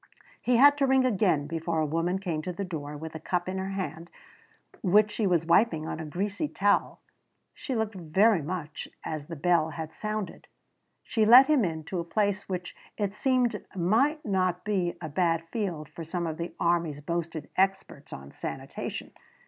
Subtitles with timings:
[0.41, 3.47] He had to ring again before a woman came to the door with a cup
[3.47, 4.09] in her hand
[4.81, 7.01] which she was wiping on a greasy towel.
[7.53, 10.47] She looked very much as the bell had sounded.
[11.03, 15.43] She let him in to a place which it seemed might not be a bad
[15.49, 19.11] field for some of the army's boasted experts on sanitation.